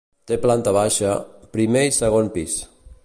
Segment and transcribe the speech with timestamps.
[0.29, 1.11] Té planta baixa,
[1.59, 2.57] primer i segon pis.